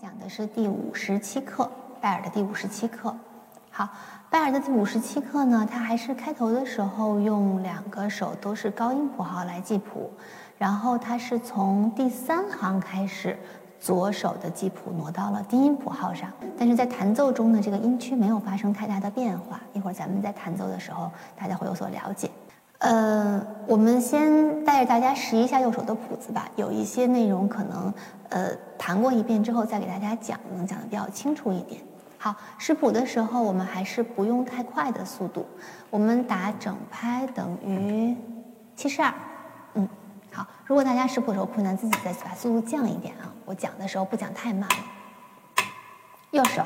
[0.00, 3.14] 讲的是第五十七课，拜尔的第五十七课。
[3.70, 3.88] 好，
[4.30, 10.10] 拜尔的第五十七课呢，它还是开头的时候用两个手都是高音谱号来记谱，
[10.58, 13.38] 然后它是从第三行开始，
[13.78, 19.60] 左手的记谱挪到了低音谱号上，但是在弹奏中呢，这个音区没有发生太大的变化。
[19.72, 22.30] 一会儿咱们在弹奏的时候，大家会有所了解。
[22.84, 26.50] 呃，我们先带着大家识一下右手的谱子吧。
[26.54, 27.94] 有一些内容可能，
[28.28, 31.80] 呃，弹过一遍之后再给大家讲，能讲的比较清楚一点。
[32.18, 35.46] 好，识谱的时候我们还是不用太快的速度，
[35.88, 38.14] 我们打整拍等于
[38.76, 39.14] 七十二。
[39.72, 39.88] 嗯，
[40.30, 40.46] 好。
[40.66, 43.32] 如果大家识谱的时候困难，自己再把速度降一点啊。
[43.46, 45.64] 我讲的时候不讲太慢了。
[46.32, 46.62] 右手。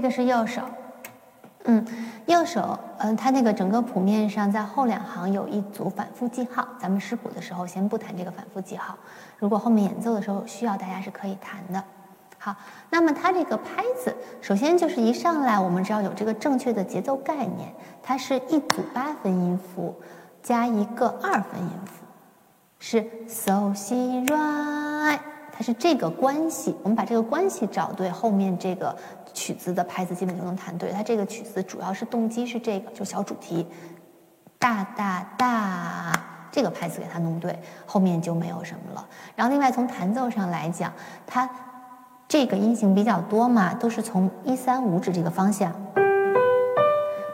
[0.00, 0.62] 这个是右手，
[1.64, 1.86] 嗯，
[2.24, 8.96] 右手，嗯，它那个整个谱面上在后两行有一组反复记号，咱们识谱的时候先不弹这个反复记号，
[9.36, 11.84] 如果后面演奏的时候需要，大家是可以弹的。
[12.38, 12.56] 好，
[12.88, 17.70] 那么它这个拍子，首先就是一上来我们知道有这个正确的节奏概念，
[18.02, 19.94] 它是一组八分音符
[20.42, 22.06] 加一个二分音符，
[22.78, 25.18] 是 so si re，
[25.52, 28.96] 它是这个关系，我们把这个关系找对，后面这个。
[29.40, 33.66] 曲子的拍子基本就能弹对，它这个曲子主要是动机是这个，就小主题，
[34.58, 36.12] 大大大，
[36.52, 39.08] 这个拍子给它弄对，后面就没有什么了。
[39.34, 40.92] 然后另外从弹奏上来讲，
[41.26, 41.48] 它
[42.28, 45.72] 这个音型比较多嘛，都是从一三五指这个方向，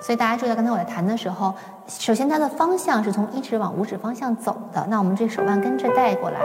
[0.01, 1.53] 所以大家注意到刚才我在弹的时候，
[1.89, 6.39] 首先它的方向是从一指往五指方向走的，那我们这手腕跟着带过来，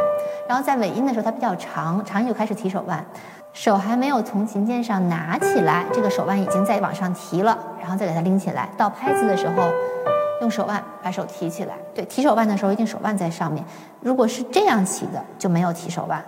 [0.50, 3.06] 然后在尾音的时候它比较长，长音就开始提手腕。
[3.54, 8.70] 手还没有从琴键上拿起来，这个手腕已经在往上提了，然后再给它拎起来。
[8.78, 9.70] 到拍子的时候，
[10.40, 11.76] 用手腕把手提起来。
[11.94, 13.64] 对，提手腕的时候一定手腕在上面。
[14.00, 16.22] 如果是这样起的，就没有提手腕；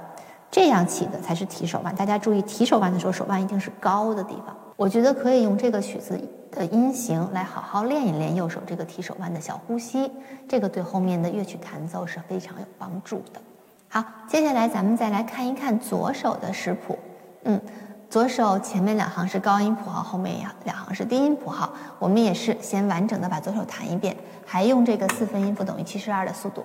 [0.52, 1.96] 这样起的才是提手腕。
[1.96, 4.56] 大家注意，提手腕的时候手腕一定是高的地方。
[4.76, 6.20] 我觉得可以用这个曲子
[6.52, 10.12] 的音型来好好练一练右手这个提手腕的小呼吸，
[10.48, 13.40] 这个对后面的乐曲弹奏是非常有帮助的。
[13.88, 16.98] 好，接下来咱们再来看一看左手的识谱。
[17.46, 17.62] 嗯，
[18.10, 21.74] 左手前面两行是高音谱号，后面两两行是低音谱号。
[22.00, 24.16] 我们也是先完整的把左手弹一遍，
[24.46, 26.64] 还用这个四分音符等于七十二的速度。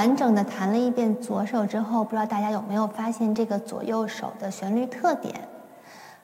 [0.00, 5.46] 完整的弹了一遍左手之后，不知道大家有没有发现这个左右手的旋律特点？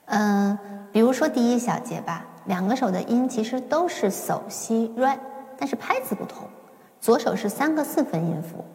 [0.05, 0.57] 嗯，
[0.91, 5.15] 比如说第一小节吧，两个手的音其实都是手西 re，
[5.59, 6.47] 但是拍子不同。
[6.99, 8.65] 左手是三个四分音符，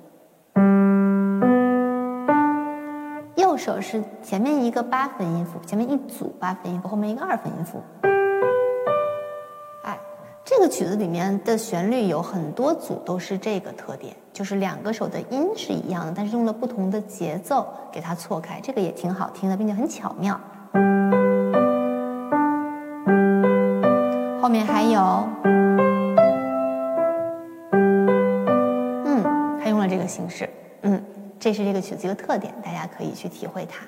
[3.34, 7.82] 右手是前面一个八分音符，前面一组八分音符，后面一个二分音符。
[10.44, 20.38] 这个曲子里面的旋律有很多组都是这个特点，就是两个手的音是一样的，但是用了不同的节奏给它错开，这个也挺好听的，并且很巧妙。
[24.42, 25.28] 后面还有，
[29.04, 29.22] 嗯，
[29.60, 30.50] 还用了这个形式，
[30.82, 31.00] 嗯，
[31.38, 33.86] 这是这个曲子一个特点，大家可以去体会它。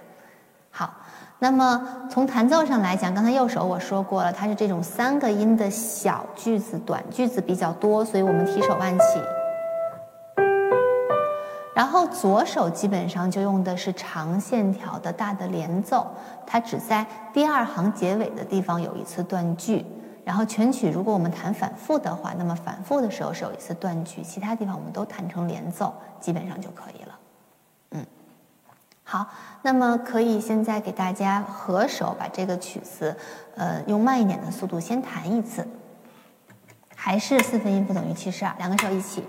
[0.74, 0.92] 好。
[1.38, 9.04] 那么从弹奏上来讲，刚才右手我说过了，它是这种三个音的小句子、短句子比较多，所以我们提手腕起。
[11.74, 16.06] 然后左手基本上就用的是长线条的大的连奏，
[16.46, 19.84] 它只在第二行结尾的地方有一次断句。
[20.24, 27.18] 然后全曲如果我们弹反复的话，那么反复的时候是有一次断句，其他地方我们都弹成连奏，基本上就可以了。
[29.04, 29.28] 好，
[29.62, 33.14] 那么可以现在给大家合手把这个曲子，
[33.54, 35.68] 呃，用慢一点的速度先弹一次，
[36.96, 39.22] 还是四分音符等于七十二，两个手一起。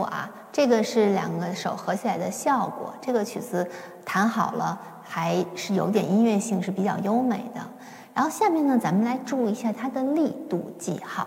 [0.00, 2.94] 啊这个是两个手合起来的效果。
[3.00, 3.68] 这个曲子
[4.04, 7.60] 弹好了，还是有点音乐性，是比较优美的。
[8.14, 11.26] 然后下面呢，咱们来注意一下它的力度记号。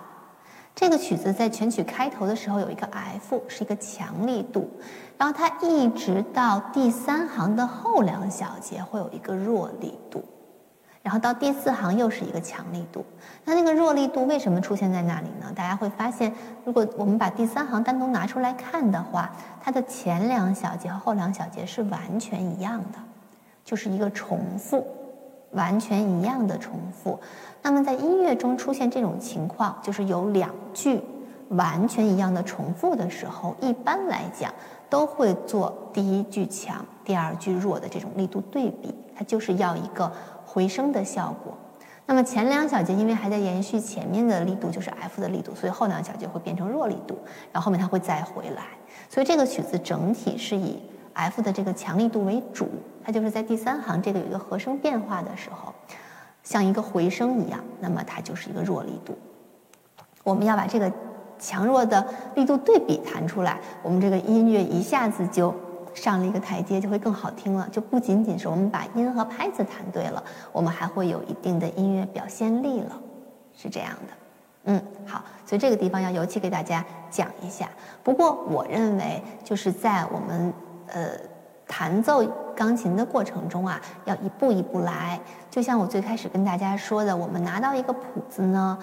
[0.75, 4.69] 这个曲子在全曲开头的时候有一个 F，是一个强力度，
[5.17, 10.23] 然后它一直到第三行的后两小节会有一个弱力度。
[11.05, 13.05] 然后到第四行又是一个强力度，
[13.43, 15.53] 那那个弱力度为什么出现在那里呢？
[15.55, 19.29] 大家会发现，如果我们把第三行单独拿出来看的话，
[19.61, 22.97] 它的前两小节和后两小节是完全一样的，
[23.63, 24.83] 就是一个重复，
[25.51, 27.19] 完全一样的重复。
[27.61, 30.99] 那么在音乐中出现这种情况，就是有两句
[31.49, 34.51] 完全一样的重复的时候，一般来讲
[34.89, 40.11] 都会做第一句强，第二句弱的这种力度对比，它就是要一个。
[40.55, 41.53] 回声的效果，
[42.05, 47.19] 那么前两小节因为还在延续前面的力度，就是 F 的力度，所以后两小节会变成弱力度，
[47.51, 48.63] 然后后面它会再回来。
[49.09, 50.81] 所以这个曲子整体是以
[51.11, 52.69] F 的这个强力度为主，
[53.03, 55.73] 它就是在第三行这个有一个和声变化的时候，
[56.41, 59.17] 像一个回声一样，那么它就是一个弱力度。
[60.23, 60.89] 我们要把这个
[61.37, 65.53] 强弱的力度对比弹出来，我们这个音乐一下子就。
[65.95, 72.91] 上了一个台阶就会更好听了，就不仅仅是我们把音和拍子弹对了，我们还会有一定的音乐表现力了，
[73.55, 74.13] 是这样的。
[74.65, 77.69] 嗯，好，所以这个地方要尤其给大家讲一下。
[78.03, 80.53] 不过我认为就是在我们
[80.87, 81.11] 呃
[81.67, 82.25] 弹奏
[82.55, 85.19] 钢琴的过程中啊，要一步一步来。
[85.49, 88.77] 就像我最开始跟大家说的，我们拿到一个谱子呢，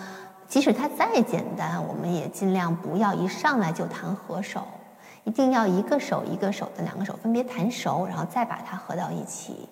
[0.46, 4.62] 即使它再简单，我们也尽量不要一上来就弹和手。
[5.24, 9.69] 一定要一个手一个手的两个手分别弹熟，然后再把它合到一起。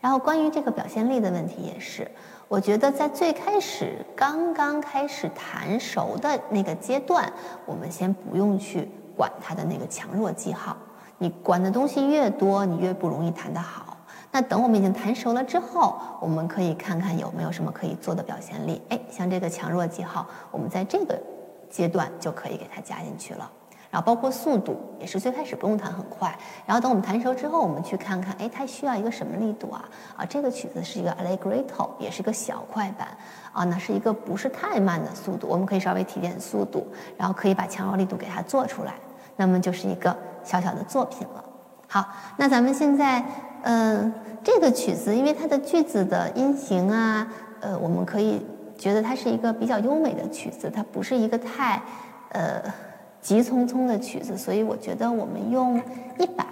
[0.00, 2.08] 然后关于这个表现力的问题也是，
[2.46, 7.32] 我觉得在最开始刚刚开始弹熟的那个阶段，
[7.66, 10.76] 我们先不用去管它的那个强弱记号。
[11.18, 13.96] 你管的东西越多，你越不容易弹得好。
[14.30, 18.80] 那等我们已经弹熟了之后，我们可以看看有没有什么可以做的表现力。
[18.90, 21.20] 哎，像这个强弱记号，我们在这个
[21.68, 23.50] 阶段就可以给它加进去了。
[23.90, 26.36] 然后包括速度也是最开始不用弹很快，
[26.66, 29.82] 然后等我们弹熟之后，我们去看看，哎，它需要一个什么力度啊？
[30.14, 33.08] 啊，这个曲子是一个 Allegretto，也是个小快板，
[33.50, 38.92] 啊，那是一个不是太慢的速度，我们可以稍微提点速度，然后可以把强弱力度给它做出来，
[39.36, 40.14] 那么就是一个
[40.44, 41.42] 小小的作品了。
[41.88, 43.24] 好，那咱们现在，
[43.62, 44.12] 嗯，
[44.44, 47.26] 这个曲子因为它的句子的音型啊，
[47.60, 48.44] 呃，我们可以
[48.76, 51.80] 觉得它是一个比较优美的曲子，它不是一个太，
[52.32, 52.62] 呃。
[53.20, 55.82] 急匆匆的曲子，所以我觉得我们用
[56.18, 56.44] 一百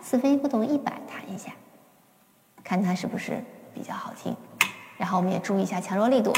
[0.00, 1.52] 四分音符等于一百弹一下，
[2.62, 4.34] 看它是不是比较好听。
[4.96, 6.32] 然后我们也注意一下强弱力度。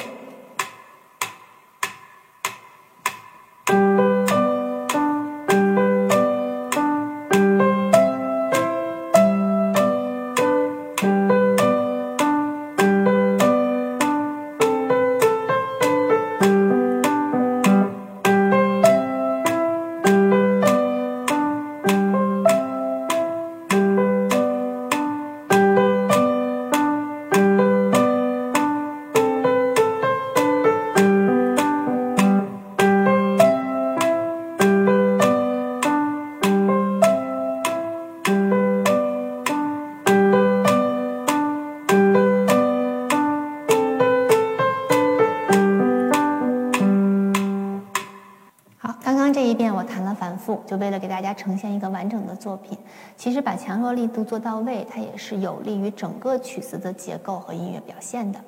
[50.47, 52.79] 复，就为了给大家呈现一个完整的作品。
[53.17, 58.39] 其实把强弱力度做到位，它也是有利于整个曲子的结构和音乐表现的。